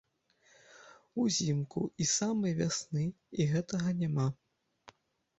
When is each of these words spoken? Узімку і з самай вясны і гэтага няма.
Узімку 1.23 1.81
і 2.03 2.07
з 2.07 2.07
самай 2.19 2.55
вясны 2.61 3.03
і 3.43 3.47
гэтага 3.51 3.93
няма. 4.01 4.27